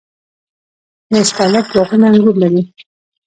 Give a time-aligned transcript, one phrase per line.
[1.11, 2.61] د استالف باغونه انګور لري.